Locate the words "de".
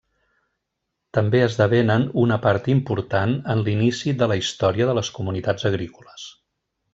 4.23-4.31, 4.93-4.97